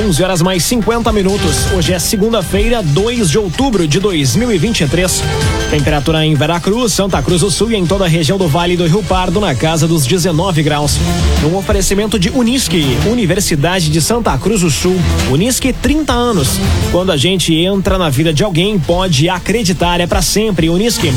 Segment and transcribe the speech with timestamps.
[0.00, 1.70] 11 horas mais 50 minutos.
[1.76, 5.22] Hoje é segunda-feira, 2 de outubro de 2023.
[5.70, 8.86] Temperatura em Veracruz, Santa Cruz do Sul e em toda a região do Vale do
[8.86, 10.96] Rio Pardo na casa dos 19 graus.
[11.44, 14.96] Um oferecimento de Unisque, Universidade de Santa Cruz do Sul.
[15.30, 16.48] Unisque 30 anos.
[16.90, 21.12] Quando a gente entra na vida de alguém, pode acreditar, é para sempre Unisque.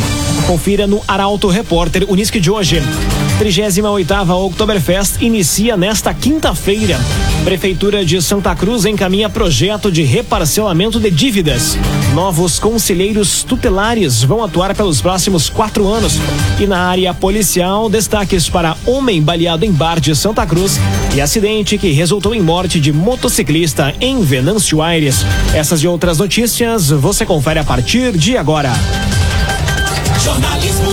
[0.45, 2.83] Confira no Arauto Repórter Unisque de hoje.
[3.43, 6.97] 38ª Oktoberfest inicia nesta quinta-feira.
[7.43, 11.77] Prefeitura de Santa Cruz encaminha projeto de reparcelamento de dívidas.
[12.13, 16.13] Novos conselheiros tutelares vão atuar pelos próximos quatro anos.
[16.57, 20.79] E na área policial, destaques para homem baleado em bar de Santa Cruz
[21.13, 25.17] e acidente que resultou em morte de motociclista em Venâncio Aires.
[25.53, 28.71] Essas e outras notícias você confere a partir de agora.
[30.23, 30.92] Jornalismo.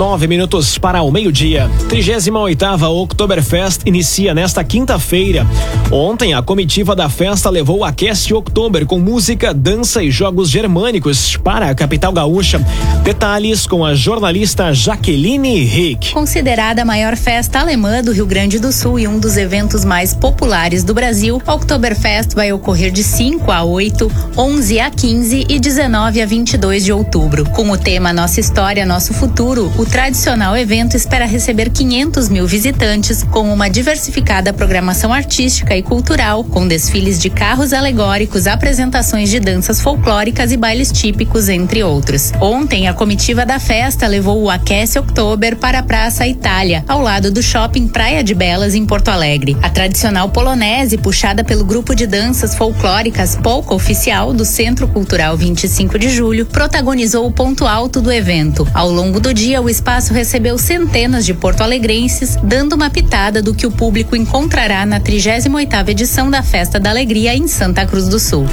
[0.00, 1.70] Nove minutos para o meio-dia.
[1.90, 5.46] 38 Oktoberfest inicia nesta quinta-feira.
[5.92, 11.36] Ontem, a comitiva da festa levou a Cast Oktober com música, dança e jogos germânicos
[11.36, 12.64] para a capital gaúcha.
[13.04, 16.14] Detalhes com a jornalista Jaqueline Rick.
[16.14, 20.14] Considerada a maior festa alemã do Rio Grande do Sul e um dos eventos mais
[20.14, 26.22] populares do Brasil, Oktoberfest vai ocorrer de 5 a 8, 11 a 15 e 19
[26.22, 27.44] a 22 de outubro.
[27.50, 33.24] Com o tema Nossa História, Nosso Futuro, o tradicional evento espera receber 500 mil visitantes,
[33.24, 39.80] com uma diversificada programação artística e cultural, com desfiles de carros alegóricos, apresentações de danças
[39.80, 42.32] folclóricas e bailes típicos, entre outros.
[42.40, 47.32] Ontem, a comitiva da festa levou o Aquece Oktober para a Praça Itália, ao lado
[47.32, 49.56] do shopping Praia de Belas, em Porto Alegre.
[49.60, 55.98] A tradicional polonese, puxada pelo grupo de danças folclóricas Polka Oficial do Centro Cultural 25
[55.98, 58.68] de Julho, protagonizou o ponto alto do evento.
[58.72, 63.66] Ao longo do dia, o espaço recebeu centenas de porto-alegrenses, dando uma pitada do que
[63.66, 68.44] o público encontrará na 38ª edição da Festa da Alegria em Santa Cruz do Sul.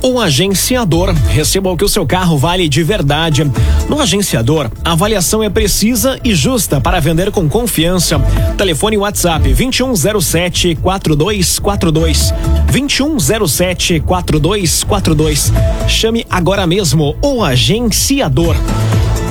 [0.00, 3.50] O agenciador receba o que o seu carro vale de verdade.
[3.88, 8.20] No agenciador, a avaliação é precisa e justa para vender com confiança.
[8.56, 12.32] Telefone WhatsApp 2107 4242
[12.70, 15.52] 2107 4242.
[15.88, 18.54] Chame agora mesmo o agenciador.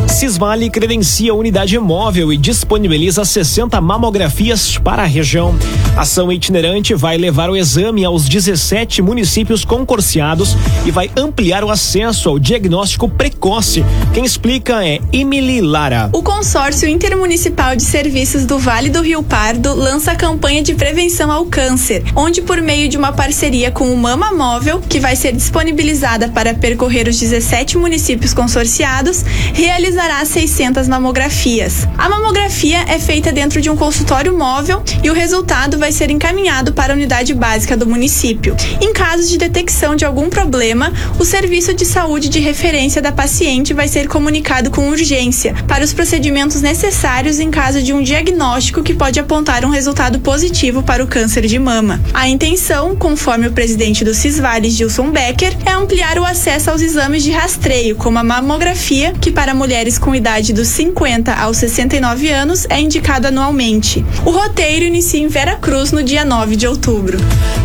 [0.07, 5.53] Cisvale credencia unidade móvel e disponibiliza 60 mamografias para a região.
[5.95, 12.29] Ação itinerante vai levar o exame aos 17 municípios concorciados e vai ampliar o acesso
[12.29, 13.85] ao diagnóstico precoce.
[14.13, 16.09] Quem explica é Emily Lara.
[16.13, 21.31] O Consórcio Intermunicipal de Serviços do Vale do Rio Pardo lança a campanha de prevenção
[21.31, 25.33] ao câncer, onde por meio de uma parceria com o Mama Móvel, que vai ser
[25.33, 31.87] disponibilizada para percorrer os 17 municípios consorciados, realizará realizará 600 mamografias.
[31.97, 36.71] A mamografia é feita dentro de um consultório móvel e o resultado vai ser encaminhado
[36.71, 38.55] para a unidade básica do município.
[38.79, 43.73] Em caso de detecção de algum problema, o serviço de saúde de referência da paciente
[43.73, 48.93] vai ser comunicado com urgência para os procedimentos necessários em caso de um diagnóstico que
[48.93, 51.99] pode apontar um resultado positivo para o câncer de mama.
[52.13, 57.23] A intenção, conforme o presidente do Cisvales, Gilson Becker, é ampliar o acesso aos exames
[57.23, 62.29] de rastreio, como a mamografia, que para mulheres mulheres com idade dos 50 aos 69
[62.29, 64.05] anos é indicado anualmente.
[64.25, 67.17] O roteiro inicia em Vera Cruz no dia 9 de outubro.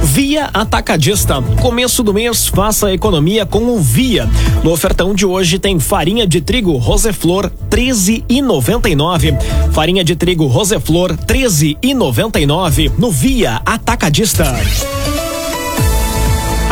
[0.05, 1.43] Via Atacadista.
[1.61, 4.29] Começo do mês, faça a economia com o Via.
[4.63, 9.37] No ofertão de hoje tem farinha de trigo Roseflor 13,99.
[9.73, 14.55] Farinha de trigo Roseflor 13,99 no Via Atacadista.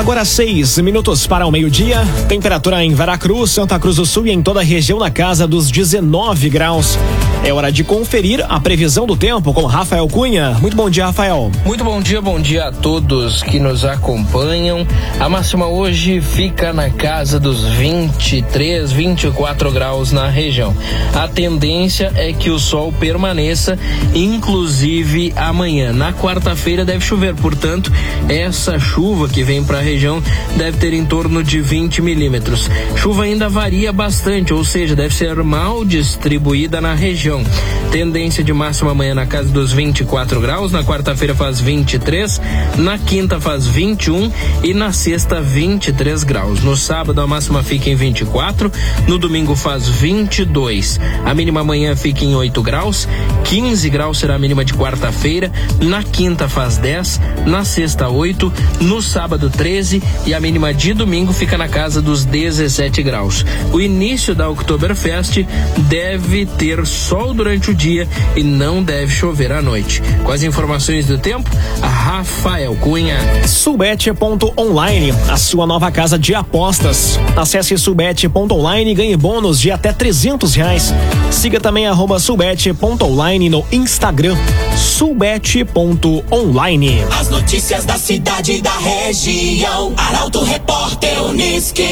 [0.01, 1.99] Agora seis minutos para o meio-dia.
[2.27, 5.71] Temperatura em Veracruz, Santa Cruz do Sul e em toda a região na casa dos
[5.71, 6.97] 19 graus.
[7.43, 10.59] É hora de conferir a previsão do tempo com Rafael Cunha.
[10.61, 11.51] Muito bom dia, Rafael.
[11.65, 14.87] Muito bom dia, bom dia a todos que nos acompanham.
[15.19, 20.77] A máxima hoje fica na casa dos 23, 24 graus na região.
[21.15, 23.79] A tendência é que o sol permaneça,
[24.15, 25.95] inclusive amanhã.
[25.95, 27.91] Na quarta-feira deve chover, portanto,
[28.29, 30.23] essa chuva que vem para a região
[30.59, 32.71] deve ter em torno de 20 milímetros.
[32.97, 37.45] Chuva ainda varia bastante, ou seja, deve ser mal distribuída na região região.
[37.93, 42.41] Tendência de máxima amanhã na casa dos 24 graus, na quarta-feira faz 23,
[42.79, 44.31] na quinta faz 21
[44.63, 46.63] e na sexta 23 graus.
[46.63, 48.71] No sábado a máxima fica em 24,
[49.09, 51.01] no domingo faz 22.
[51.25, 53.09] A mínima amanhã fica em 8 graus,
[53.45, 55.51] 15 graus será a mínima de quarta-feira,
[55.81, 61.33] na quinta faz 10, na sexta 8, no sábado 13 e a mínima de domingo
[61.33, 63.45] fica na casa dos 17 graus.
[63.73, 65.45] O início da Oktoberfest
[65.89, 70.03] deve ter sol durante o dia e não deve chover à noite.
[70.25, 71.49] Com as informações do tempo,
[71.83, 73.19] a Rafael Cunha.
[73.47, 77.19] Subete.online, a sua nova casa de apostas.
[77.37, 80.93] Acesse subete.online e ganhe bônus de até 300 reais.
[81.31, 84.37] Siga também arroba subete.online no Instagram.
[84.77, 87.05] Subete.online.
[87.19, 89.93] As notícias da cidade e da região.
[89.97, 91.89] Arauto Repórter Uniski.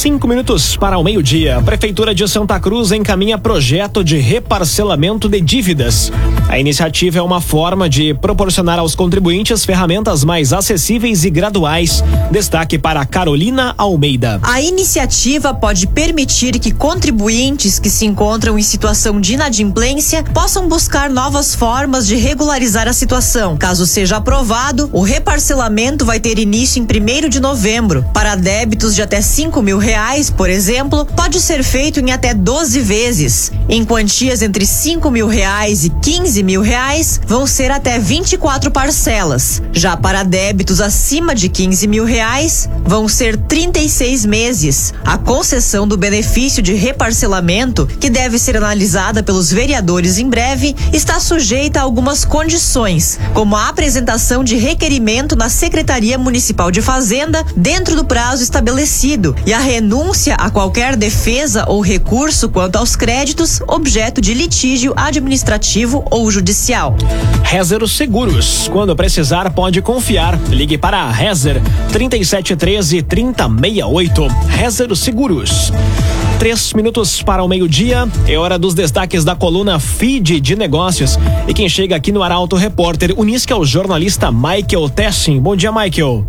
[0.00, 1.58] Cinco minutos para o meio-dia.
[1.58, 6.10] A Prefeitura de Santa Cruz encaminha projeto de reparcelamento de dívidas.
[6.48, 12.02] A iniciativa é uma forma de proporcionar aos contribuintes ferramentas mais acessíveis e graduais.
[12.30, 14.40] Destaque para Carolina Almeida.
[14.42, 21.10] A iniciativa pode permitir que contribuintes que se encontram em situação de inadimplência possam buscar
[21.10, 23.54] novas formas de regularizar a situação.
[23.58, 28.02] Caso seja aprovado, o reparcelamento vai ter início em 1 de novembro.
[28.14, 29.89] Para débitos de até 5 mil reais,
[30.30, 33.50] por exemplo, pode ser feito em até 12 vezes.
[33.68, 39.60] Em quantias entre 5 mil reais e 15 mil reais, vão ser até 24 parcelas.
[39.72, 44.94] Já para débitos acima de 15 mil reais, vão ser 36 meses.
[45.04, 51.18] A concessão do benefício de reparcelamento, que deve ser analisada pelos vereadores em breve, está
[51.18, 57.96] sujeita a algumas condições, como a apresentação de requerimento na Secretaria Municipal de Fazenda dentro
[57.96, 64.20] do prazo estabelecido e a renúncia a qualquer defesa ou recurso quanto aos créditos objeto
[64.20, 66.94] de litígio administrativo ou judicial.
[67.42, 68.68] Rezer Seguros.
[68.68, 70.38] Quando precisar, pode confiar.
[70.50, 71.62] Ligue para a Rezer
[71.92, 74.28] 3713 3068.
[74.48, 75.72] Rezer Seguros.
[76.38, 78.06] Três minutos para o meio-dia.
[78.26, 81.18] É hora dos destaques da coluna Feed de Negócios.
[81.48, 85.40] E quem chega aqui no Arauto Repórter Unisca é o jornalista Michael Tessin.
[85.40, 86.26] Bom dia, Michael.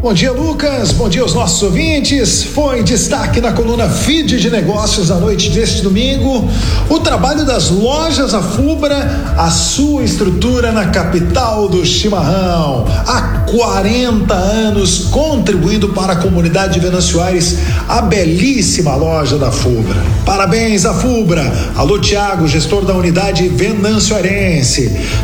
[0.00, 0.92] Bom dia, Lucas.
[0.92, 2.44] Bom dia aos nossos ouvintes.
[2.44, 6.48] Foi destaque na coluna Feed de Negócios à noite deste domingo
[6.88, 12.86] o trabalho das lojas Afubra, a sua estrutura na capital do chimarrão.
[13.06, 17.18] Há 40 anos contribuindo para a comunidade de Venâncio
[17.88, 20.00] a belíssima loja da Fubra.
[20.24, 21.42] Parabéns, Afubra.
[21.74, 24.14] Alô, Tiago, gestor da unidade Venâncio.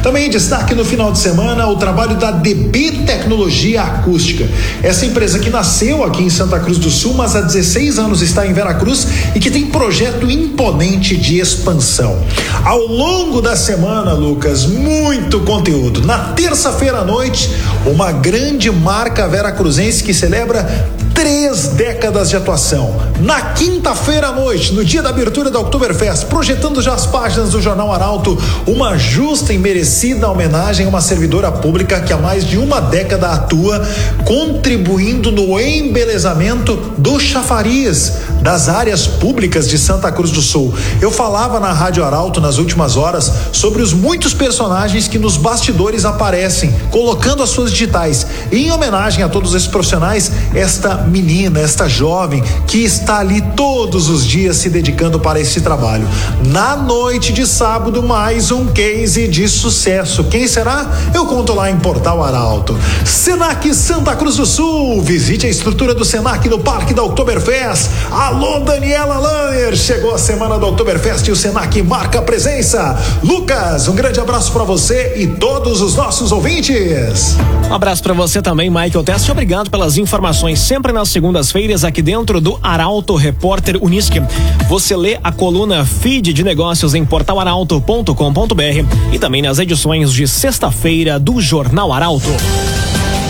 [0.03, 4.49] Também destaque no final de semana o trabalho da DB Tecnologia Acústica
[4.83, 8.47] essa empresa que nasceu aqui em Santa Cruz do Sul, mas há 16 anos está
[8.47, 12.23] em Veracruz e que tem projeto imponente de expansão.
[12.65, 16.07] Ao longo da semana, Lucas, muito conteúdo.
[16.07, 17.51] Na terça-feira à noite,
[17.87, 20.89] uma grande marca veracruzense que celebra
[21.25, 23.01] três décadas de atuação.
[23.19, 27.63] Na quinta-feira à noite, no dia da abertura da Oktoberfest, projetando já as páginas do
[27.63, 32.59] Jornal Arauto, uma justa e merecida homenagem a uma servidora pública que há mais de
[32.59, 33.83] uma década atua,
[34.27, 40.75] contribuindo no embelezamento do chafariz das áreas públicas de Santa Cruz do Sul.
[41.01, 46.05] Eu falava na Rádio Arauto nas últimas horas sobre os muitos personagens que nos bastidores
[46.05, 48.27] aparecem, colocando as suas digitais.
[48.53, 54.11] E em homenagem a todos esses profissionais, esta menina, esta jovem que está ali todos
[54.11, 56.07] os dias se dedicando para esse trabalho.
[56.45, 60.23] Na noite de sábado, mais um case de sucesso.
[60.25, 60.91] Quem será?
[61.15, 62.79] Eu conto lá em Portal Arauto.
[63.07, 65.01] Senac Santa Cruz do Sul.
[65.01, 67.89] Visite a estrutura do Senac no Parque da Oktoberfest.
[68.35, 69.77] Alô, Daniela Lanner.
[69.77, 73.01] Chegou a semana do Oktoberfest e o Senac marca a presença.
[73.23, 77.37] Lucas, um grande abraço para você e todos os nossos ouvintes.
[77.71, 79.31] Um abraço para você também, Michael Teste.
[79.31, 84.21] Obrigado pelas informações sempre nas segundas-feiras aqui dentro do Arauto Repórter Unisque.
[84.69, 91.21] Você lê a coluna Feed de Negócios em portalarauto.com.br e também nas edições de sexta-feira
[91.21, 92.31] do Jornal Arauto.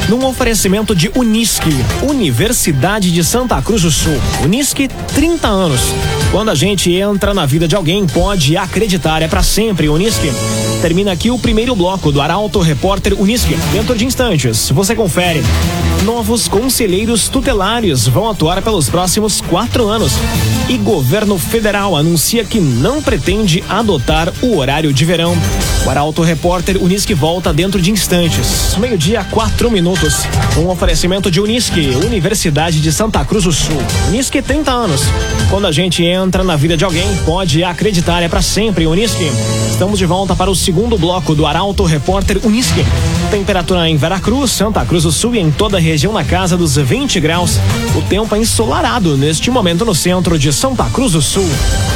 [0.08, 1.70] Num oferecimento de Unisque,
[2.02, 4.20] Universidade de Santa Cruz do Sul.
[4.42, 5.80] Unisque, 30 anos.
[6.30, 10.30] Quando a gente entra na vida de alguém, pode acreditar, é para sempre Unisque.
[10.82, 13.56] Termina aqui o primeiro bloco do Arauto Repórter Unisque.
[13.72, 15.42] Dentro de instantes, você confere.
[16.04, 20.12] Novos conselheiros tutelares vão atuar pelos próximos quatro anos.
[20.66, 25.36] E governo federal anuncia que não pretende adotar o horário de verão.
[25.84, 28.74] O Arauto Repórter Unisque volta dentro de instantes.
[28.78, 30.22] Meio-dia, quatro minutos.
[30.56, 33.76] Um oferecimento de Unisque, Universidade de Santa Cruz do Sul.
[34.08, 35.02] Unisque 30 anos.
[35.50, 39.30] Quando a gente entra na vida de alguém, pode acreditar, é para sempre Unisque.
[39.68, 42.84] Estamos de volta para o segundo bloco do Arauto Repórter Unisque.
[43.30, 46.76] Temperatura em Veracruz, Santa Cruz do Sul e em toda a região na casa dos
[46.76, 47.58] 20 graus.
[47.94, 51.93] O tempo é ensolarado neste momento no centro de Santa Cruz do Sul.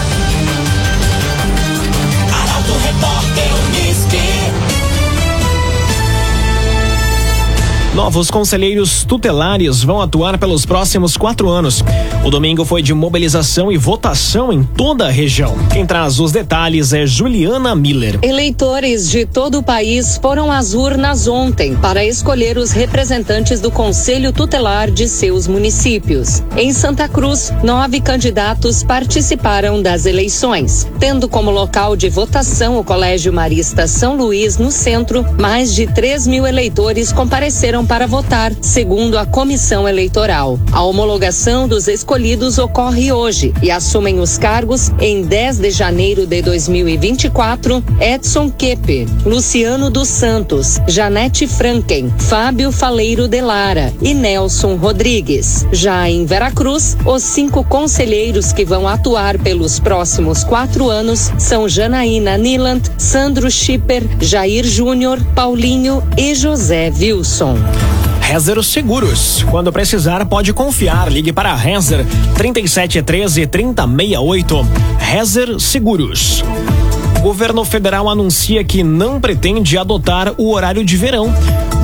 [7.99, 11.83] Novos conselheiros tutelares vão atuar pelos próximos quatro anos.
[12.25, 15.57] O domingo foi de mobilização e votação em toda a região.
[15.73, 18.21] Quem traz os detalhes é Juliana Miller.
[18.23, 24.33] Eleitores de todo o país foram às urnas ontem para escolher os representantes do Conselho
[24.33, 26.40] Tutelar de seus municípios.
[26.57, 33.33] Em Santa Cruz, nove candidatos participaram das eleições, tendo como local de votação o Colégio
[33.33, 35.26] Marista São Luís, no centro.
[35.37, 40.61] Mais de 3 mil eleitores compareceram para votar, segundo a comissão eleitoral.
[40.71, 46.42] A homologação dos escolhidos ocorre hoje e assumem os cargos em 10 de janeiro de
[46.42, 55.66] 2024 Edson Kepe, Luciano dos Santos, Janete Franken, Fábio Faleiro de Lara e Nelson Rodrigues.
[55.73, 62.37] Já em Veracruz, os cinco conselheiros que vão atuar pelos próximos quatro anos são Janaína
[62.37, 67.57] Niland, Sandro Schipper, Jair Júnior, Paulinho e José Wilson.
[68.28, 69.42] Rezer Seguros.
[69.50, 71.11] Quando precisar, pode confiar.
[71.11, 72.04] Ligue para Rezer
[72.37, 74.68] 3713 3068.
[74.99, 76.44] Rezer Seguros.
[77.16, 81.32] O governo federal anuncia que não pretende adotar o horário de verão.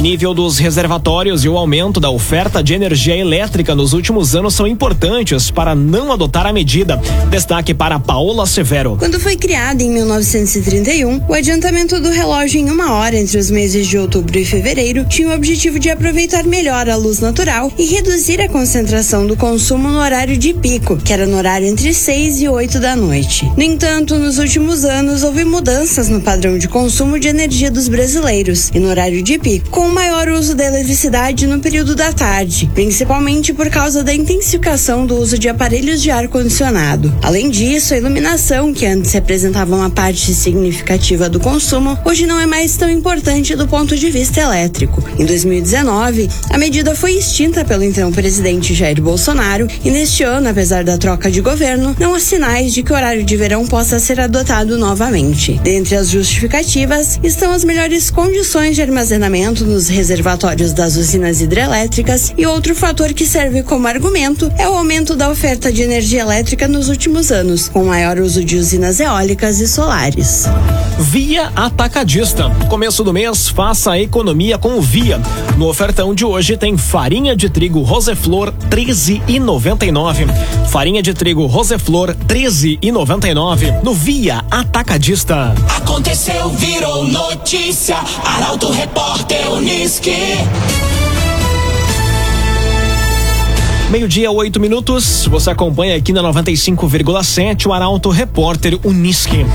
[0.04, 4.66] Nível dos reservatórios e o aumento da oferta de energia elétrica nos últimos anos são
[4.66, 7.00] importantes para não adotar a medida.
[7.30, 8.98] Destaque para Paola Severo.
[8.98, 13.86] Quando foi criada em 1931, o adiantamento do relógio em uma hora entre os meses
[13.86, 18.42] de outubro e fevereiro tinha o objetivo de aproveitar melhor a luz natural e reduzir
[18.42, 22.48] a concentração do consumo no horário de pico, que era no horário entre 6 e
[22.50, 23.50] 8 da noite.
[23.56, 28.68] No entanto, nos últimos anos houve mudanças no padrão de consumo de energia dos brasileiros
[28.74, 33.54] e no horário de pico, com maior uso da eletricidade no período da tarde, principalmente
[33.54, 37.14] por causa da intensificação do uso de aparelhos de ar-condicionado.
[37.22, 42.44] Além disso, a iluminação, que antes representava uma parte significativa do consumo, hoje não é
[42.44, 45.02] mais tão importante do ponto de vista elétrico.
[45.16, 50.82] Em 2019, a medida foi extinta pelo então presidente Jair Bolsonaro e neste ano, apesar
[50.82, 54.18] da troca de governo, não há sinais de que o horário de verão possa ser
[54.18, 55.60] adotado novamente.
[55.62, 62.46] Dentre as justificativas estão as melhores condições de armazenamento nos reservatórios das usinas hidrelétricas e
[62.46, 66.88] outro fator que serve como argumento é o aumento da oferta de energia elétrica nos
[66.88, 70.44] últimos anos, com maior uso de usinas eólicas e solares.
[70.98, 72.50] Via Atacadista.
[72.68, 75.20] Começo do mês, faça a economia com o Via.
[75.56, 80.28] No ofertão de hoje tem farinha de trigo Roseflor 13,99.
[80.68, 85.54] Farinha de trigo Roseflor 13,99 no Via Atacadista.
[85.76, 87.96] Aconteceu, virou notícia.
[88.24, 90.12] Arauto Repórter Unisque.
[93.90, 95.26] Meio-dia, oito minutos.
[95.26, 99.46] Você acompanha aqui na 95,7 o Arauto Repórter Unisque.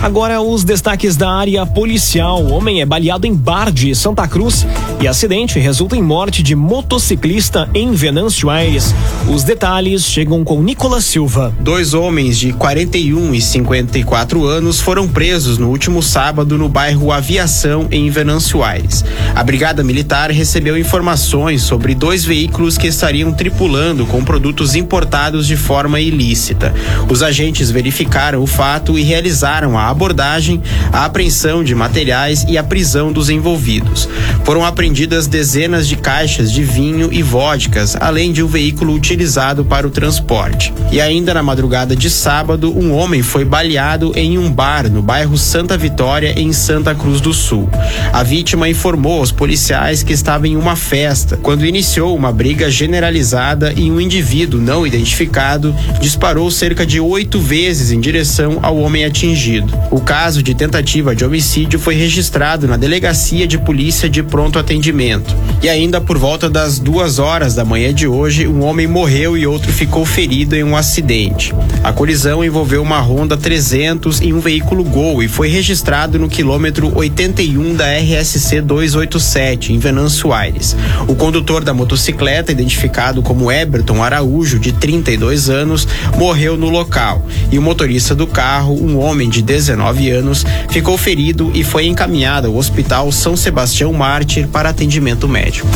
[0.00, 2.40] Agora os destaques da área policial.
[2.40, 4.64] O homem é baleado em bar de Santa Cruz
[5.00, 8.94] e acidente resulta em morte de motociclista em Venâncio Aires.
[9.28, 11.52] Os detalhes chegam com Nicolas Silva.
[11.58, 17.88] Dois homens de 41 e 54 anos foram presos no último sábado no bairro Aviação
[17.90, 19.04] em Venâncio Aires.
[19.34, 25.56] A Brigada Militar recebeu informações sobre dois veículos que estariam tripulando com produtos importados de
[25.56, 26.72] forma ilícita.
[27.10, 32.62] Os agentes verificaram o fato e realizaram a abordagem, a apreensão de materiais e a
[32.62, 34.08] prisão dos envolvidos.
[34.44, 39.86] Foram apreendidas dezenas de caixas de vinho e vodkas, além de um veículo utilizado para
[39.86, 40.72] o transporte.
[40.90, 45.36] E ainda na madrugada de sábado, um homem foi baleado em um bar no bairro
[45.36, 47.68] Santa Vitória, em Santa Cruz do Sul.
[48.12, 53.72] A vítima informou aos policiais que estava em uma festa quando iniciou uma briga generalizada
[53.76, 59.77] e um indivíduo não identificado disparou cerca de oito vezes em direção ao homem atingido.
[59.90, 65.34] O caso de tentativa de homicídio foi registrado na Delegacia de Polícia de Pronto Atendimento.
[65.62, 69.46] E ainda por volta das duas horas da manhã de hoje, um homem morreu e
[69.46, 71.54] outro ficou ferido em um acidente.
[71.82, 76.94] A colisão envolveu uma Honda 300 e um veículo Gol e foi registrado no quilômetro
[76.94, 80.76] 81 da RSC 287, em Venâncio Aires.
[81.06, 87.26] O condutor da motocicleta, identificado como Eberton Araújo, de 32 anos, morreu no local.
[87.50, 92.48] E o motorista do carro, um homem de 19 anos, ficou ferido e foi encaminhado
[92.48, 95.68] ao Hospital São Sebastião Mártir para atendimento médico.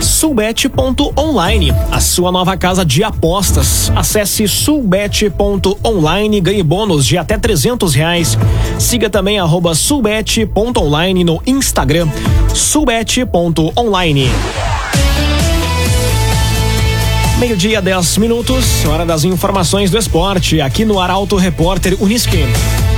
[0.00, 3.90] Sulbet.online, a sua nova casa de apostas.
[3.96, 8.36] Acesse sulbet.online e ganhe bônus de até 300 reais.
[8.78, 12.08] Siga também arroba sulbet.online no Instagram.
[12.52, 14.28] sulbet.online.
[17.44, 22.46] Meio-dia, 10 minutos, hora das informações do esporte, aqui no Arauto Repórter Uniski.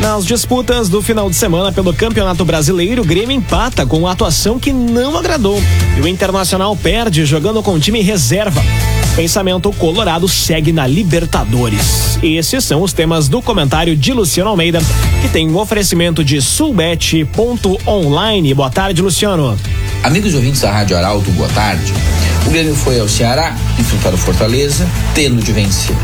[0.00, 4.56] Nas disputas do final de semana pelo Campeonato Brasileiro, o Grêmio empata com uma atuação
[4.56, 5.60] que não agradou.
[5.98, 8.62] E o Internacional perde jogando com time reserva.
[9.16, 12.16] Pensamento Colorado segue na Libertadores.
[12.22, 14.78] Esses são os temas do comentário de Luciano Almeida,
[15.22, 18.54] que tem um oferecimento de sulbet.online.
[18.54, 19.58] Boa tarde, Luciano.
[20.04, 21.92] Amigos ouvintes da Rádio Arauto, boa tarde.
[22.46, 25.96] O Grêmio foi ao Ceará enfrentar o Fortaleza, tendo de vencer.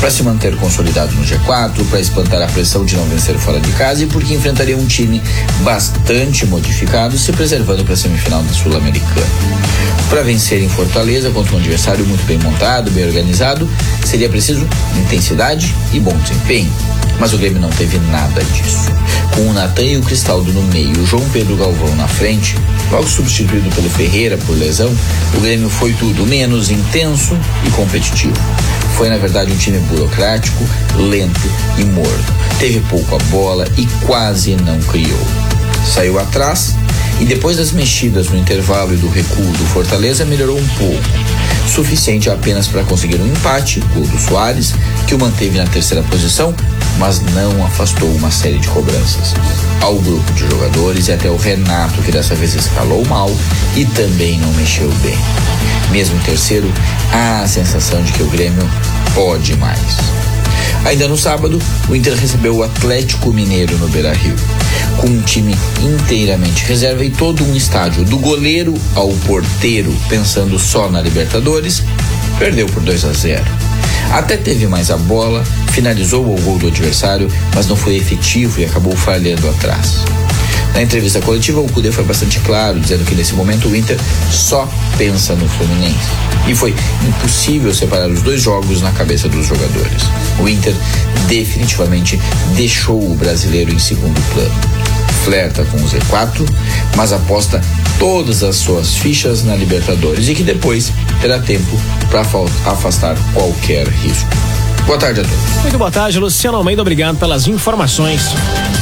[0.00, 3.70] Para se manter consolidado no G4, para espantar a pressão de não vencer fora de
[3.72, 5.22] casa e porque enfrentaria um time
[5.62, 9.26] bastante modificado, se preservando para a semifinal da Sul-Americana.
[10.08, 13.68] Para vencer em Fortaleza contra um adversário muito bem montado, bem organizado,
[14.04, 16.72] seria preciso intensidade e bom desempenho.
[17.18, 18.90] Mas o Grêmio não teve nada disso.
[19.34, 22.56] Com o Natan e o Cristaldo no meio e o João Pedro Galvão na frente,
[22.90, 24.92] logo substituído pelo Ferreira por lesão,
[25.36, 28.34] o Grêmio foi tudo menos intenso e competitivo.
[28.96, 30.64] Foi, na verdade, um time burocrático,
[30.96, 32.24] lento e morno.
[32.58, 35.26] Teve pouco a bola e quase não criou.
[35.84, 36.74] Saiu atrás
[37.20, 41.02] e depois das mexidas no intervalo e do recuo do Fortaleza melhorou um pouco,
[41.72, 44.74] suficiente apenas para conseguir um empate, o do Soares,
[45.06, 46.54] que o manteve na terceira posição,
[46.98, 49.34] mas não afastou uma série de cobranças.
[49.80, 53.30] Ao grupo de jogadores e até o Renato, que dessa vez escalou mal
[53.76, 55.18] e também não mexeu bem.
[55.90, 56.72] Mesmo em terceiro,
[57.12, 58.68] há a sensação de que o Grêmio
[59.14, 59.96] pode mais.
[60.84, 61.58] Ainda no sábado,
[61.88, 64.36] o Inter recebeu o Atlético Mineiro no Beira Rio,
[64.98, 70.90] com um time inteiramente reserva e todo um estádio, do goleiro ao porteiro, pensando só
[70.90, 71.82] na Libertadores,
[72.38, 73.44] perdeu por 2 a 0.
[74.12, 75.42] Até teve mais a bola,
[75.74, 80.04] finalizou o gol do adversário, mas não foi efetivo e acabou falhando atrás.
[80.72, 83.98] Na entrevista coletiva, o Cudê foi bastante claro, dizendo que nesse momento o Inter
[84.30, 86.08] só pensa no Fluminense.
[86.46, 86.74] E foi
[87.06, 90.02] impossível separar os dois jogos na cabeça dos jogadores.
[90.38, 90.74] O Inter
[91.26, 92.20] definitivamente
[92.54, 94.54] deixou o brasileiro em segundo plano.
[95.24, 96.48] Flerta com o Z4,
[96.96, 97.60] mas aposta
[97.98, 104.63] todas as suas fichas na Libertadores e que depois terá tempo para afastar qualquer risco.
[104.86, 105.62] Boa tarde a todos.
[105.62, 106.82] Muito boa tarde, Luciano Almeida.
[106.82, 108.22] Obrigado pelas informações.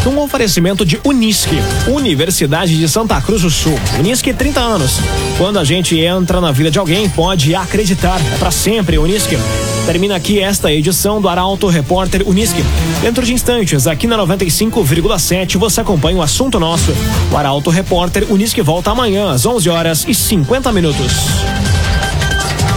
[0.04, 3.78] Um oferecimento de Unisque, Universidade de Santa Cruz do Sul.
[4.00, 4.98] Unisque 30 anos.
[5.38, 8.20] Quando a gente entra na vida de alguém, pode acreditar.
[8.34, 9.38] É para sempre, Unisque.
[9.86, 12.64] Termina aqui esta edição do Arauto Repórter Unisque.
[13.00, 16.92] Dentro de instantes, aqui na 95,7, você acompanha o assunto nosso.
[17.30, 21.12] O Arauto Repórter Unisque volta amanhã às 11 horas e 50 minutos.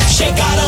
[0.09, 0.64] Chegaram